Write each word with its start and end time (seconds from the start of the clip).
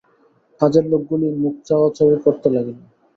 কাজের 0.61 0.85
লোকগুলি 0.91 1.27
মুখ 1.41 1.55
চাওয়াচাওয়ি 1.67 2.17
করতে 2.25 2.47
লাগল। 2.55 2.77